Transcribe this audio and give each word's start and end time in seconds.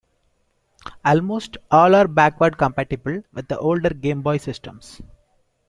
Almost 1.05 1.57
all 1.69 1.93
are 1.93 2.07
backward 2.07 2.57
compatible 2.57 3.21
with 3.33 3.51
older 3.51 3.91
Game 3.91 4.23
Boy 4.23 4.37
systems. 4.37 4.99